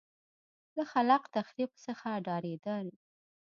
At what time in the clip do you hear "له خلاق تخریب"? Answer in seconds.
0.75-1.71